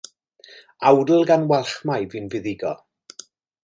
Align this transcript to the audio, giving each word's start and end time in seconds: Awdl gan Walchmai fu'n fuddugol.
Awdl 0.93 1.27
gan 1.33 1.47
Walchmai 1.53 2.09
fu'n 2.15 2.29
fuddugol. 2.35 2.85